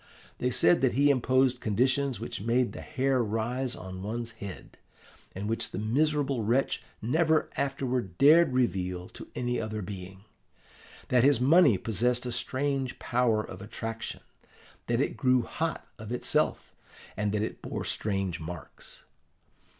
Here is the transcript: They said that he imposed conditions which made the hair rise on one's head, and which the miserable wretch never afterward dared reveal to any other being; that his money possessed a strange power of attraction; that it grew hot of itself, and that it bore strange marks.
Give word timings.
They 0.39 0.49
said 0.49 0.81
that 0.81 0.93
he 0.93 1.11
imposed 1.11 1.61
conditions 1.61 2.19
which 2.19 2.41
made 2.41 2.73
the 2.73 2.81
hair 2.81 3.23
rise 3.23 3.75
on 3.75 4.01
one's 4.01 4.31
head, 4.31 4.79
and 5.35 5.47
which 5.47 5.69
the 5.69 5.77
miserable 5.77 6.43
wretch 6.43 6.81
never 7.03 7.51
afterward 7.55 8.17
dared 8.17 8.51
reveal 8.51 9.09
to 9.09 9.27
any 9.35 9.61
other 9.61 9.83
being; 9.83 10.23
that 11.09 11.23
his 11.23 11.39
money 11.39 11.77
possessed 11.77 12.25
a 12.25 12.31
strange 12.31 12.97
power 12.97 13.43
of 13.43 13.61
attraction; 13.61 14.21
that 14.87 15.01
it 15.01 15.17
grew 15.17 15.43
hot 15.43 15.85
of 15.99 16.11
itself, 16.11 16.73
and 17.15 17.31
that 17.31 17.43
it 17.43 17.61
bore 17.61 17.85
strange 17.85 18.39
marks. 18.39 19.03